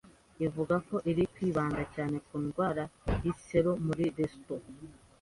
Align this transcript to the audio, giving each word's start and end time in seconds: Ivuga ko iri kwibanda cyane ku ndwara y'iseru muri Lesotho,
Ivuga 0.45 0.75
ko 0.87 0.95
iri 1.11 1.23
kwibanda 1.33 1.81
cyane 1.95 2.15
ku 2.27 2.35
ndwara 2.45 2.83
y'iseru 3.23 3.71
muri 3.85 4.03
Lesotho, 4.15 4.69